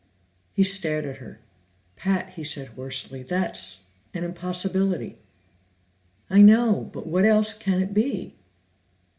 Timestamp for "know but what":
6.41-7.23